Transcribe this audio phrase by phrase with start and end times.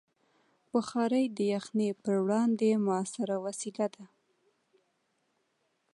[0.73, 4.05] بخاري د یخنۍ پر وړاندې مؤثره وسیله ده.